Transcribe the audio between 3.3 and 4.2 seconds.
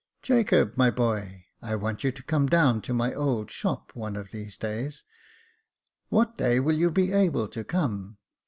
shop one